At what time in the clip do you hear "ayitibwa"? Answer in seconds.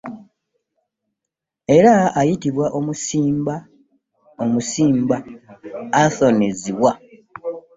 2.19-2.65